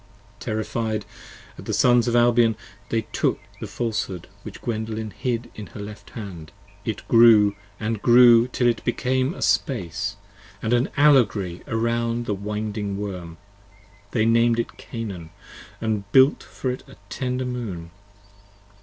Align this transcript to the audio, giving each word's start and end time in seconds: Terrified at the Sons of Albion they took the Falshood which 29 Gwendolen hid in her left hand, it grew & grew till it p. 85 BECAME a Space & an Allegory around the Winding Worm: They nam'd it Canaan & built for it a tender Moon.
Terrified 0.39 1.05
at 1.59 1.65
the 1.65 1.75
Sons 1.75 2.07
of 2.07 2.15
Albion 2.15 2.55
they 2.89 3.01
took 3.11 3.39
the 3.59 3.67
Falshood 3.67 4.25
which 4.41 4.55
29 4.61 4.65
Gwendolen 4.85 5.11
hid 5.11 5.51
in 5.53 5.67
her 5.67 5.79
left 5.79 6.09
hand, 6.17 6.51
it 6.83 7.07
grew 7.07 7.55
& 7.79 8.01
grew 8.01 8.47
till 8.47 8.65
it 8.67 8.77
p. 8.83 8.83
85 8.83 8.83
BECAME 8.95 9.33
a 9.35 9.41
Space 9.43 10.15
& 10.37 10.61
an 10.63 10.89
Allegory 10.97 11.61
around 11.67 12.25
the 12.25 12.33
Winding 12.33 12.97
Worm: 12.97 13.37
They 14.09 14.25
nam'd 14.25 14.57
it 14.57 14.75
Canaan 14.75 15.29
& 15.81 16.11
built 16.11 16.41
for 16.41 16.71
it 16.71 16.83
a 16.87 16.95
tender 17.09 17.45
Moon. 17.45 17.91